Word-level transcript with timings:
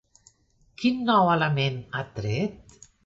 Quin 0.83 1.03
nou 1.09 1.29
element 1.35 1.77
ha 1.99 2.03
tret? 2.19 2.79